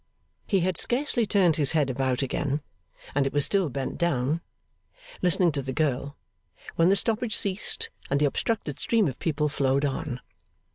[0.47, 2.63] He had scarcely turned his head about again,
[3.13, 4.41] and it was still bent down,
[5.21, 6.17] listening to the girl,
[6.75, 10.19] when the stoppage ceased, and the obstructed stream of people flowed on.